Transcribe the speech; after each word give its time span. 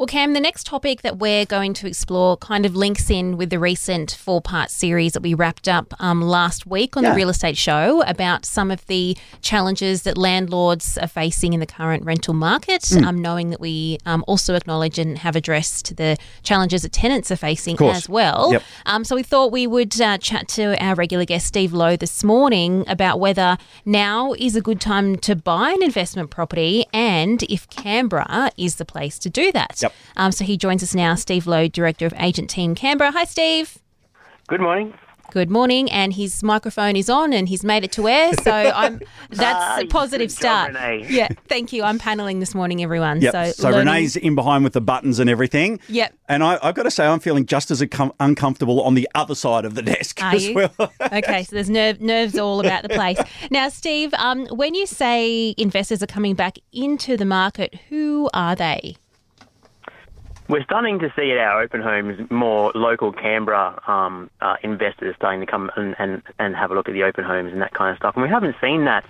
Well, 0.00 0.06
Cam, 0.06 0.32
the 0.32 0.40
next 0.40 0.64
topic 0.64 1.02
that 1.02 1.18
we're 1.18 1.44
going 1.44 1.74
to 1.74 1.86
explore 1.86 2.38
kind 2.38 2.64
of 2.64 2.74
links 2.74 3.10
in 3.10 3.36
with 3.36 3.50
the 3.50 3.58
recent 3.58 4.12
four 4.18 4.40
part 4.40 4.70
series 4.70 5.12
that 5.12 5.20
we 5.22 5.34
wrapped 5.34 5.68
up 5.68 5.92
um, 6.00 6.22
last 6.22 6.64
week 6.66 6.96
on 6.96 7.02
Yeah. 7.02 7.10
the 7.10 7.16
Real 7.16 7.28
Estate 7.28 7.58
Show 7.58 8.02
about 8.06 8.46
some 8.46 8.70
of 8.70 8.86
the 8.86 9.14
challenges 9.42 10.04
that 10.04 10.16
landlords 10.16 10.96
are 10.96 11.06
facing 11.06 11.52
in 11.52 11.60
the 11.60 11.66
current 11.66 12.02
rental 12.06 12.32
market, 12.32 12.80
Mm. 12.80 13.04
um, 13.04 13.20
knowing 13.20 13.50
that 13.50 13.60
we 13.60 13.98
um, 14.06 14.24
also 14.26 14.54
acknowledge 14.54 14.98
and 14.98 15.18
have 15.18 15.36
addressed 15.36 15.94
the 15.98 16.16
challenges 16.42 16.80
that 16.80 16.92
tenants 16.92 17.30
are 17.30 17.36
facing 17.36 17.78
as 17.82 18.08
well. 18.08 18.52
Yep. 18.52 18.62
Um, 18.86 19.04
so 19.04 19.14
we 19.14 19.22
thought 19.22 19.52
we 19.52 19.66
would 19.66 20.00
uh, 20.00 20.16
chat 20.16 20.48
to 20.56 20.82
our 20.82 20.94
regular 20.94 21.26
guest, 21.26 21.46
Steve 21.46 21.74
Lowe, 21.74 21.96
this 21.96 22.24
morning 22.24 22.84
about 22.88 23.20
whether 23.20 23.58
now 23.84 24.32
is 24.38 24.56
a 24.56 24.62
good 24.62 24.80
time 24.80 25.16
to 25.18 25.36
buy 25.36 25.72
an 25.72 25.82
investment 25.82 26.30
property 26.30 26.86
and 26.94 27.42
if 27.50 27.68
Canberra 27.68 28.50
is 28.56 28.76
the 28.76 28.86
place 28.86 29.18
to 29.18 29.28
do 29.28 29.52
that. 29.52 29.78
Yep. 29.82 29.89
Um, 30.16 30.32
so 30.32 30.44
he 30.44 30.56
joins 30.56 30.82
us 30.82 30.94
now, 30.94 31.14
Steve 31.14 31.46
Lowe, 31.46 31.68
Director 31.68 32.06
of 32.06 32.14
Agent 32.18 32.50
Team 32.50 32.74
Canberra. 32.74 33.10
Hi, 33.12 33.24
Steve. 33.24 33.78
Good 34.48 34.60
morning. 34.60 34.94
Good 35.32 35.48
morning, 35.48 35.88
and 35.92 36.12
his 36.12 36.42
microphone 36.42 36.96
is 36.96 37.08
on, 37.08 37.32
and 37.32 37.48
he's 37.48 37.62
made 37.62 37.84
it 37.84 37.92
to 37.92 38.08
air. 38.08 38.32
So 38.42 38.50
I'm 38.74 38.98
that's 39.28 39.64
Ah, 39.64 39.78
a 39.80 39.86
positive 39.86 40.28
good 40.36 40.42
job, 40.42 40.70
start. 40.72 41.04
Yeah, 41.08 41.28
thank 41.46 41.72
you. 41.72 41.84
I'm 41.84 42.00
paneling 42.00 42.40
this 42.40 42.52
morning, 42.52 42.82
everyone. 42.82 43.20
Yep. 43.20 43.32
So, 43.32 43.52
So, 43.52 43.70
learning- 43.70 43.94
Renee's 43.94 44.16
in 44.16 44.34
behind 44.34 44.64
with 44.64 44.72
the 44.72 44.80
buttons 44.80 45.20
and 45.20 45.30
everything. 45.30 45.78
Yep. 45.88 46.14
And 46.28 46.42
I, 46.42 46.58
I've 46.64 46.74
got 46.74 46.82
to 46.82 46.90
say, 46.90 47.06
I'm 47.06 47.20
feeling 47.20 47.46
just 47.46 47.70
as 47.70 47.80
uncom- 47.80 48.12
uncomfortable 48.18 48.82
on 48.82 48.94
the 48.94 49.08
other 49.14 49.36
side 49.36 49.64
of 49.64 49.76
the 49.76 49.82
desk 49.82 50.20
Are 50.20 50.34
as 50.34 50.48
you? 50.48 50.54
well. 50.54 50.74
okay, 51.12 51.44
so 51.44 51.54
there's 51.54 51.70
nerve, 51.70 52.00
nerves 52.00 52.36
all 52.36 52.58
about 52.58 52.82
the 52.82 52.88
place. 52.88 53.20
Now, 53.52 53.68
Steve, 53.68 54.12
um, 54.14 54.46
when 54.46 54.74
you 54.74 54.84
say 54.84 55.54
investors 55.56 56.02
are 56.02 56.08
coming 56.08 56.34
back 56.34 56.58
into 56.72 57.16
the 57.16 57.24
market, 57.24 57.76
who 57.88 58.28
are 58.34 58.56
they? 58.56 58.96
We're 60.50 60.64
starting 60.64 60.98
to 60.98 61.12
see 61.14 61.30
at 61.30 61.38
our 61.38 61.62
open 61.62 61.80
homes 61.80 62.28
more 62.28 62.72
local 62.74 63.12
Canberra 63.12 63.80
um, 63.86 64.28
uh, 64.40 64.56
investors 64.64 65.14
starting 65.16 65.38
to 65.38 65.46
come 65.46 65.70
and, 65.76 65.94
and, 66.00 66.22
and 66.40 66.56
have 66.56 66.72
a 66.72 66.74
look 66.74 66.88
at 66.88 66.92
the 66.92 67.04
open 67.04 67.22
homes 67.22 67.52
and 67.52 67.62
that 67.62 67.72
kind 67.72 67.92
of 67.92 67.98
stuff. 67.98 68.16
And 68.16 68.24
we 68.24 68.28
haven't 68.28 68.56
seen 68.60 68.84
that 68.86 69.04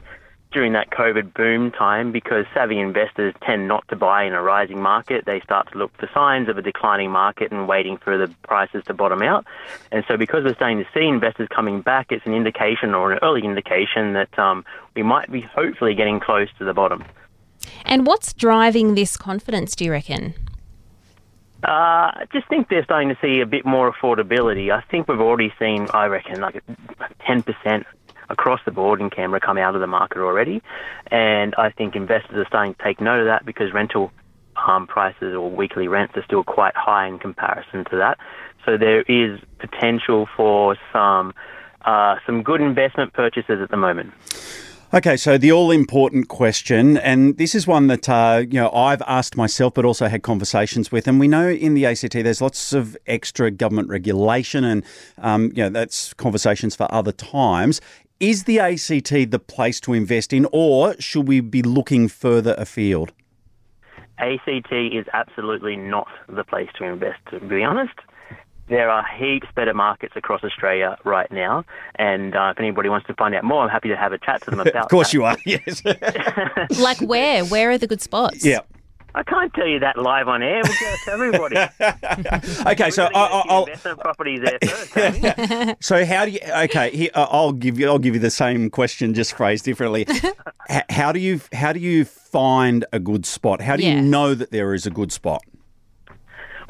during 0.53 0.75
that 0.75 0.91
COVID 0.91 1.33
boom 1.33 1.71
time 1.71 2.13
because 2.13 2.45
savvy 2.53 2.79
investors 2.79 3.33
tend 3.43 3.69
not 3.69 3.89
to 3.89 3.97
buy 3.97 4.25
in 4.25 4.35
a 4.35 4.43
rising 4.43 4.83
market. 4.83 5.25
They 5.25 5.41
start 5.41 5.73
to 5.73 5.79
look 5.79 5.97
for 5.97 6.11
signs 6.13 6.51
of 6.51 6.59
a 6.59 6.63
declining 6.63 7.11
market 7.11 7.51
and 7.53 7.67
waiting 7.67 7.97
for 7.97 8.19
the 8.19 8.29
prices 8.43 8.85
to 8.85 8.93
bottom 8.93 9.23
out. 9.23 9.47
And 9.93 10.05
so 10.07 10.19
because 10.19 10.45
we're 10.45 10.55
starting 10.57 10.77
to 10.77 10.89
see 10.93 11.07
investors 11.07 11.49
coming 11.49 11.81
back, 11.81 12.13
it's 12.13 12.27
an 12.27 12.35
indication 12.35 12.95
or 12.95 13.13
an 13.13 13.19
early 13.23 13.47
indication 13.47 14.13
that 14.13 14.39
um, 14.39 14.63
we 14.95 15.03
might 15.03 15.33
be 15.33 15.41
hopefully 15.41 15.95
getting 15.95 16.21
close 16.21 16.49
to 16.59 16.67
the 16.67 16.75
bottom. 16.75 17.03
And 17.87 18.07
what's 18.07 18.35
driving 18.35 18.95
this 18.95 19.17
confidence, 19.17 19.75
do 19.75 19.87
you 19.87 19.93
reckon? 19.93 20.35
Uh, 21.63 21.69
I 22.23 22.27
just 22.33 22.49
think 22.49 22.69
they're 22.69 22.85
starting 22.85 23.11
to 23.11 23.19
see 23.21 23.41
a 23.41 23.47
bit 23.47 23.67
more 23.67 23.93
affordability. 23.93 24.73
I 24.73 24.83
think 24.91 25.09
we've 25.09 25.21
already 25.21 25.53
seen, 25.59 25.89
I 25.93 26.07
reckon, 26.07 26.41
like 26.41 26.63
10% 27.29 27.85
across 28.31 28.61
the 28.65 28.71
board 28.71 29.01
in 29.01 29.11
Canberra 29.11 29.41
come 29.41 29.59
out 29.59 29.75
of 29.75 29.81
the 29.81 29.87
market 29.87 30.19
already. 30.19 30.63
And 31.11 31.55
I 31.59 31.71
think 31.71 31.97
investors 31.97 32.37
are 32.37 32.47
starting 32.47 32.75
to 32.75 32.83
take 32.83 33.01
note 33.01 33.21
of 33.21 33.27
that 33.27 33.45
because 33.45 33.75
rental 33.75 34.11
um, 34.57 34.87
prices 34.87 35.35
or 35.35 35.51
weekly 35.51 35.89
rents 35.89 36.17
are 36.17 36.25
still 36.25 36.45
quite 36.45 36.75
high 36.77 37.07
in 37.07 37.19
comparison 37.19 37.85
to 37.91 37.97
that. 37.99 38.19
So 38.65 38.77
there 38.79 39.03
is 39.03 39.41
potential 39.59 40.29
for 40.37 40.77
some 40.93 41.35
uh, 41.85 42.17
some 42.27 42.43
good 42.43 42.61
investment 42.61 43.15
purchases 43.15 43.61
at 43.63 43.71
the 43.71 43.77
moment. 43.77 44.13
Okay, 44.93 45.17
so 45.17 45.39
the 45.39 45.53
all 45.53 45.71
important 45.71 46.27
question, 46.27 46.97
and 46.97 47.39
this 47.39 47.55
is 47.55 47.65
one 47.65 47.87
that 47.87 48.09
uh, 48.09 48.43
you 48.51 48.59
know 48.59 48.73
I've 48.73 49.03
asked 49.03 49.37
myself, 49.37 49.75
but 49.75 49.85
also 49.85 50.09
had 50.09 50.25
conversations 50.25 50.91
with. 50.91 51.07
And 51.07 51.21
we 51.21 51.29
know 51.29 51.49
in 51.49 51.75
the 51.75 51.87
ACT 51.87 52.15
there's 52.15 52.41
lots 52.41 52.73
of 52.73 52.97
extra 53.07 53.53
government 53.53 53.89
regulation, 53.89 54.65
and 54.65 54.85
um, 55.19 55.53
you 55.55 55.63
know 55.63 55.69
that's 55.69 56.13
conversations 56.15 56.75
for 56.75 56.93
other 56.93 57.13
times. 57.13 57.81
Is 58.19 58.45
the 58.45 58.59
ACT 58.59 59.31
the 59.31 59.39
place 59.39 59.79
to 59.83 59.93
invest 59.93 60.33
in, 60.33 60.49
or 60.51 61.01
should 61.01 61.29
we 61.29 61.39
be 61.39 61.63
looking 61.63 62.09
further 62.09 62.57
afield? 62.59 63.13
ACT 64.19 64.73
is 64.73 65.07
absolutely 65.13 65.77
not 65.77 66.09
the 66.29 66.43
place 66.43 66.69
to 66.79 66.85
invest, 66.85 67.21
to 67.31 67.39
be 67.39 67.63
honest. 67.63 67.95
There 68.71 68.89
are 68.89 69.05
heaps 69.19 69.49
better 69.55 69.75
markets 69.75 70.13
across 70.17 70.43
Australia 70.45 70.97
right 71.05 71.31
now, 71.33 71.65
and 71.97 72.35
uh, 72.37 72.53
if 72.55 72.61
anybody 72.61 72.89
wants 72.89 73.07
to 73.09 73.15
find 73.15 73.35
out 73.35 73.43
more, 73.45 73.63
I'm 73.65 73.69
happy 73.69 73.89
to 73.89 73.97
have 73.97 74.13
a 74.13 74.19
chat 74.19 74.43
to 74.45 74.51
them 74.51 74.61
about 74.67 74.85
Of 74.85 74.89
course, 74.91 75.09
that. 75.09 75.15
you 75.15 75.25
are. 75.25 75.37
Yes. 75.45 75.83
Like 76.81 77.01
where? 77.01 77.45
Where 77.45 77.71
are 77.73 77.79
the 77.79 77.89
good 77.89 78.01
spots? 78.01 78.45
yeah. 78.47 78.61
I 79.13 79.25
can't 79.25 79.53
tell 79.55 79.67
you 79.67 79.81
that 79.81 79.99
live 79.99 80.29
on 80.29 80.41
air. 80.41 80.63
We'll 80.63 80.73
go 80.81 80.95
to 81.05 81.11
everybody. 81.11 81.57
Okay, 82.71 82.91
so 82.93 83.09
Really 83.09 83.15
I, 83.17 83.65
get 83.67 83.83
the 83.83 83.89
I'll. 83.91 83.97
properties 83.97 84.41
there 84.45 84.59
first. 84.63 84.93
Tony. 84.93 85.75
So 85.81 86.05
how 86.07 86.27
do 86.27 86.31
you? 86.31 86.39
Okay, 86.59 86.91
here, 86.97 87.11
I'll 87.17 87.51
give 87.51 87.77
you. 87.81 87.89
I'll 87.89 87.99
give 87.99 88.15
you 88.15 88.21
the 88.21 88.31
same 88.31 88.71
question, 88.71 89.13
just 89.15 89.35
phrased 89.37 89.65
differently. 89.65 90.07
How 90.91 91.11
do 91.11 91.19
you? 91.19 91.41
How 91.53 91.73
do 91.73 91.81
you 91.81 92.05
find 92.05 92.85
a 92.93 93.01
good 93.01 93.27
spot? 93.27 93.61
How 93.63 93.75
do 93.75 93.83
Yeah. 93.83 93.97
you 93.97 94.01
know 94.03 94.35
that 94.35 94.53
there 94.53 94.75
is 94.75 94.87
a 94.87 94.91
good 94.91 95.11
spot? 95.11 95.43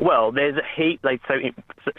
Well, 0.01 0.33
there's 0.33 0.57
a 0.57 0.81
heap. 0.81 1.01
Like 1.05 1.21
so, 1.29 1.35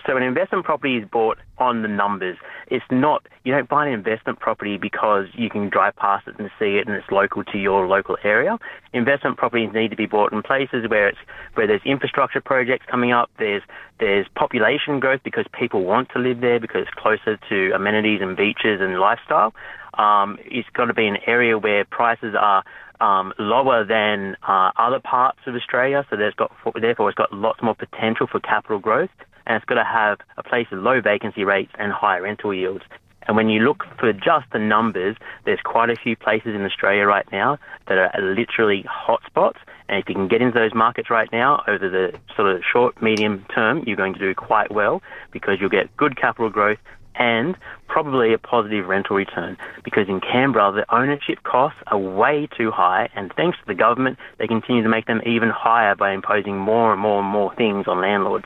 so 0.08 0.18
an 0.18 0.24
investment 0.24 0.66
property 0.66 0.98
is 0.98 1.08
bought 1.08 1.38
on 1.60 1.84
the 1.84 1.88
numbers. 1.88 2.36
It's 2.68 2.86
not. 2.90 3.28
You 3.44 3.54
don't 3.54 3.70
buy 3.70 3.88
an 3.88 3.94
investment 3.94 4.40
property 4.40 4.78
because 4.78 5.28
you 5.34 5.52
can 5.52 5.70
drive 5.70 5.96
past 5.98 6.28
it 6.28 6.36
and 6.40 6.50
see 6.58 6.78
it, 6.78 6.88
and 6.88 6.96
it's 6.96 7.12
local 7.12 7.44
to 7.44 7.58
your 7.60 7.88
local 7.88 8.18
area. 8.24 8.58
Investment 8.94 9.38
properties 9.38 9.70
need 9.74 9.92
to 9.92 9.96
be 9.96 10.08
bought 10.08 10.34
in 10.34 10.42
places 10.42 10.90
where 10.90 11.10
it's 11.10 11.20
where 11.54 11.68
there's 11.68 11.82
infrastructure 11.86 12.42
projects 12.42 12.86
coming 12.90 13.12
up. 13.12 13.30
There's 13.38 13.62
there's 14.00 14.26
population 14.36 15.00
growth 15.00 15.22
because 15.24 15.46
people 15.54 15.84
want 15.84 16.10
to 16.14 16.20
live 16.20 16.42
there 16.42 16.60
because 16.60 16.88
it's 16.88 16.96
closer 16.98 17.38
to 17.50 17.72
amenities 17.76 18.22
and 18.22 18.36
beaches 18.36 18.82
and 18.82 19.00
lifestyle. 19.00 19.54
Um, 20.00 20.40
it's 20.46 20.70
got 20.74 20.86
to 20.86 20.94
be 20.96 21.06
an 21.06 21.18
area 21.28 21.60
where 21.60 21.86
prices 21.86 22.34
are 22.40 22.64
um, 23.02 23.34
lower 23.40 23.84
than 23.84 24.38
uh, 24.48 24.72
other 24.78 25.00
parts 25.00 25.40
of 25.48 25.56
Australia. 25.56 26.06
So 26.10 26.16
there's 26.16 26.36
got, 26.36 26.52
therefore, 26.80 27.10
it's 27.10 27.18
got 27.18 27.34
lots 27.34 27.62
more 27.62 27.76
potential 27.76 28.28
for 28.28 28.40
capital 28.40 28.80
growth, 28.80 29.10
and 29.46 29.58
it's 29.58 29.66
got 29.66 29.76
to 29.76 29.84
have 29.84 30.20
a 30.38 30.44
place 30.44 30.68
with 30.72 30.80
low 30.80 31.02
vacancy 31.02 31.44
rates 31.44 31.72
and 31.78 31.92
high 31.92 32.20
rental 32.20 32.54
yields. 32.54 32.84
And 33.28 33.36
when 33.36 33.50
you 33.50 33.60
look 33.62 33.86
for 34.00 34.12
just 34.14 34.46
the 34.52 34.60
numbers, 34.60 35.16
there's 35.46 35.60
quite 35.64 35.90
a 35.90 35.96
few 35.96 36.16
places 36.16 36.56
in 36.56 36.66
Australia 36.66 37.06
right 37.06 37.26
now 37.32 37.58
that 37.88 37.98
are 37.98 38.22
literally 38.22 38.84
hotspots. 38.84 39.58
And 39.88 40.02
if 40.02 40.10
you 40.10 40.16
can 40.16 40.28
get 40.28 40.42
into 40.42 40.58
those 40.58 40.74
markets 40.74 41.10
right 41.10 41.30
now 41.32 41.64
over 41.68 41.88
the 41.90 42.18
sort 42.36 42.56
of 42.56 42.62
short, 42.64 43.00
medium 43.02 43.46
term, 43.54 43.84
you're 43.86 43.98
going 43.98 44.14
to 44.14 44.20
do 44.20 44.34
quite 44.34 44.72
well 44.72 45.02
because 45.32 45.58
you'll 45.60 45.70
get 45.70 45.96
good 45.98 46.18
capital 46.18 46.50
growth 46.50 46.80
and 47.16 47.56
probably 47.88 48.34
a 48.34 48.38
positive 48.38 48.88
rental 48.88 49.16
return 49.16 49.58
because 49.84 50.08
in 50.08 50.22
Canberra 50.22 50.72
the 50.72 50.96
ownership 50.96 51.44
costs 51.44 51.80
are 51.88 51.98
way 51.98 52.48
too 52.58 52.72
high 52.72 53.10
and 53.16 53.34
thanks 53.36 53.58
to 53.60 53.66
the 53.68 53.74
government 53.76 54.18
they 54.38 54.48
continue 54.48 54.82
to 54.82 54.90
make 54.90 55.06
them 55.08 55.22
even 55.26 55.50
higher 55.50 55.94
by 55.96 56.12
imposing 56.14 56.58
more 56.58 56.94
and 56.94 57.02
more 57.02 57.20
and 57.22 57.28
more 57.28 57.54
things 57.56 57.88
on 57.88 58.00
landlords. 58.02 58.46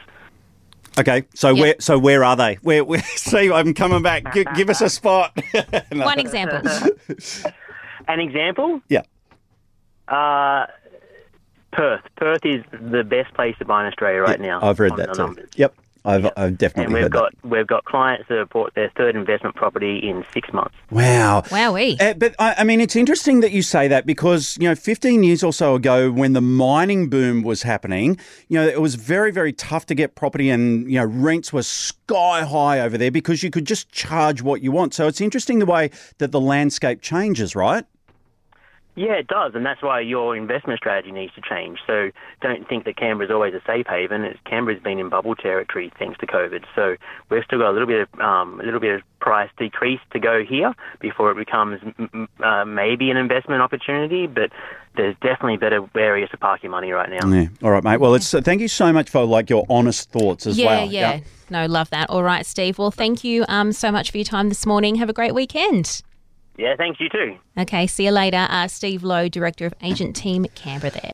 Okay, 0.98 1.26
so 1.36 1.50
Yep. 1.50 1.62
where? 1.62 1.76
So 1.80 2.00
where 2.00 2.24
are 2.24 2.36
they? 2.38 2.56
Where? 2.62 2.84
where 2.84 3.02
see, 3.16 3.52
I'm 3.52 3.74
coming 3.74 4.02
back. 4.02 4.34
G- 4.34 4.46
give 4.56 4.70
us 4.70 4.82
a 4.82 4.90
spot. 4.90 5.38
No. 5.92 6.06
One 6.06 6.20
example. 6.20 6.62
An 8.08 8.20
example, 8.20 8.82
Yeah. 8.90 9.02
uh, 10.08 10.66
Perth. 11.72 12.02
Perth 12.16 12.46
is 12.46 12.64
the 12.72 13.04
best 13.04 13.34
place 13.34 13.56
to 13.60 13.66
buy 13.66 13.82
in 13.82 13.88
Australia 13.88 14.22
right 14.22 14.40
now. 14.40 14.60
I've 14.62 14.80
read 14.80 14.96
that 14.96 15.10
the 15.10 15.16
too. 15.16 15.22
numbers. 15.24 15.50
Yep, 15.56 15.76
I've, 16.06 16.26
I've 16.26 16.34
And 16.38 16.58
definitely 16.58 16.94
we've 16.94 17.04
heard 17.04 17.12
got 17.12 17.34
we've 17.44 17.68
got 17.68 17.86
clients 17.86 18.28
that 18.30 18.38
have 18.38 18.50
bought 18.50 18.74
their 18.76 18.92
third 18.96 19.16
investment 19.16 19.56
property 19.56 19.98
in 19.98 20.24
six 20.32 20.54
months. 20.54 20.76
that. 20.90 20.96
Wow. 20.96 21.42
Wowee. 21.42 22.02
Uh, 22.02 22.14
but 22.14 22.36
I, 22.40 22.56
I 22.60 22.64
mean, 22.64 22.80
it's 22.80 22.96
interesting 22.96 23.40
that 23.42 23.52
you 23.52 23.62
say 23.62 23.88
that 23.88 24.06
because 24.06 24.58
you 24.60 24.68
know, 24.68 24.76
15 24.76 25.24
years 25.24 25.44
or 25.44 25.52
so 25.52 25.76
ago, 25.76 26.12
when 26.12 26.34
the 26.34 26.42
mining 26.42 27.10
boom 27.10 27.44
was 27.44 27.64
happening, 27.64 28.18
you 28.48 28.60
know, 28.60 28.68
it 28.68 28.82
was 28.82 28.96
very, 28.96 29.32
very 29.32 29.54
tough 29.54 29.86
to 29.88 29.96
get 29.96 30.16
property, 30.16 30.50
and 30.50 30.90
you 30.90 31.00
know, 31.00 31.06
rents 31.06 31.52
were 31.52 31.64
sky 31.64 32.44
high 32.44 32.80
over 32.80 32.98
there 32.98 33.12
because 33.12 33.44
you 33.44 33.50
could 33.50 33.66
just 33.66 33.92
charge 33.92 34.42
what 34.42 34.62
you 34.62 34.72
want. 34.72 34.94
So 34.94 35.08
it's 35.08 35.22
interesting 35.22 35.60
the 35.60 35.66
way 35.66 35.90
that 36.20 36.32
the 36.32 36.42
landscape 36.42 37.02
changes, 37.02 37.56
right? 37.56 37.86
Yeah, 38.96 39.14
it 39.14 39.28
does, 39.28 39.56
and 39.56 39.66
that's 39.66 39.84
why 39.84 40.00
your 40.00 40.38
investment 40.38 40.80
strategy 40.80 41.12
needs 41.12 41.34
to 41.36 41.42
change. 41.42 41.80
So 41.86 42.12
don't 42.42 42.68
think 42.68 42.86
that 42.86 42.96
Canberra's 42.96 43.30
always 43.30 43.54
a 43.54 43.62
safe 43.68 43.86
haven. 43.88 44.24
It's, 44.24 44.40
Canberra's 44.46 44.82
been 44.82 45.00
in 45.00 45.10
bubble 45.10 45.36
territory 45.36 45.92
thanks 46.00 46.18
to 46.20 46.26
COVID. 46.26 46.64
So 46.76 46.96
we've 47.30 47.44
still 47.44 47.60
got 47.60 47.72
a 47.72 47.74
little 47.74 47.88
bit 47.88 48.08
of 48.08 48.20
um, 48.22 48.62
a 48.62 48.64
little 48.64 48.80
bit 48.80 48.96
of 48.96 49.02
price 49.20 49.50
decrease 49.58 50.00
to 50.12 50.20
go 50.20 50.44
here 50.48 50.74
before 51.02 51.30
it 51.32 51.36
becomes 51.36 51.82
m- 51.84 52.10
m- 52.14 52.30
uh, 52.42 52.64
maybe 52.64 53.12
an 53.12 53.18
investment 53.18 53.62
opportunity. 53.62 54.28
But 54.28 54.52
there's 54.96 55.16
definitely 55.16 55.58
better 55.58 55.86
areas 55.98 56.30
to 56.30 56.38
park 56.38 56.64
your 56.64 56.72
money 56.72 56.92
right 56.92 57.10
now. 57.10 57.28
Yeah. 57.28 57.48
All 57.64 57.72
right, 57.72 57.84
mate. 57.84 58.00
Well, 58.00 58.16
it's 58.16 58.34
uh, 58.34 58.40
thank 58.40 58.62
you 58.62 58.70
so 58.70 58.94
much 58.94 59.10
for 59.10 59.26
like 59.26 59.50
your 59.50 59.66
honest 59.70 60.10
thoughts 60.10 60.48
as 60.48 60.58
yeah, 60.58 60.66
well. 60.68 60.90
Yeah, 60.90 61.16
yeah. 61.16 61.20
No, 61.50 61.66
love 61.66 61.90
that. 61.90 62.10
All 62.10 62.24
right, 62.24 62.46
Steve. 62.46 62.78
Well, 62.78 62.92
thank 62.92 63.26
you 63.26 63.44
um, 63.50 63.74
so 63.74 63.92
much 63.92 64.10
for 64.12 64.18
your 64.18 64.26
time 64.26 64.48
this 64.48 64.66
morning. 64.66 64.96
Have 64.96 65.10
a 65.10 65.14
great 65.14 65.36
weekend. 65.36 66.02
Yeah, 66.58 66.76
thanks 66.78 67.00
you 67.00 67.10
too. 67.10 67.38
Okay, 67.58 67.86
see 67.88 68.06
you 68.06 68.12
later. 68.12 68.48
Uh, 68.50 68.68
Steve 68.68 69.04
Lowe, 69.04 69.28
Director 69.28 69.66
of 69.66 69.74
Agent 69.82 70.16
Team 70.16 70.46
Canberra 70.56 70.92
there. 70.92 71.02